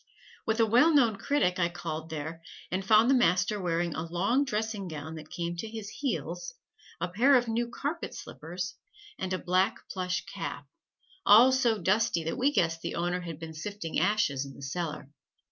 With 0.47 0.59
a 0.59 0.65
well 0.65 0.91
known 0.95 1.17
critic 1.17 1.59
I 1.59 1.69
called 1.69 2.09
there, 2.09 2.41
and 2.71 2.83
found 2.83 3.07
the 3.07 3.13
master 3.13 3.61
wearing 3.61 3.93
a 3.93 4.01
long 4.11 4.45
dressing 4.45 4.87
gown 4.87 5.13
that 5.13 5.29
came 5.29 5.55
to 5.57 5.67
his 5.67 5.89
heels, 5.89 6.55
a 6.99 7.07
pair 7.07 7.35
of 7.35 7.47
new 7.47 7.67
carpet 7.69 8.15
slippers 8.15 8.73
and 9.19 9.31
a 9.31 9.37
black 9.37 9.87
plush 9.91 10.25
cap, 10.25 10.65
all 11.23 11.51
so 11.51 11.77
dusty 11.77 12.23
that 12.23 12.37
we 12.39 12.51
guessed 12.51 12.81
the 12.81 12.95
owner 12.95 13.21
had 13.21 13.37
been 13.37 13.53
sifting 13.53 13.99
ashes 13.99 14.43
in 14.43 14.55
the 14.55 14.63
cellar. 14.63 15.11